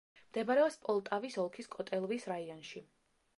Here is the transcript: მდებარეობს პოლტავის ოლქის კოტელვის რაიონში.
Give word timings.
მდებარეობს 0.19 0.77
პოლტავის 0.87 1.37
ოლქის 1.43 1.69
კოტელვის 1.77 2.27
რაიონში. 2.33 2.85